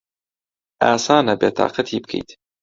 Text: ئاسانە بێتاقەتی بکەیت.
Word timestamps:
ئاسانە 0.83 1.33
بێتاقەتی 1.41 1.97
بکەیت. 2.03 2.29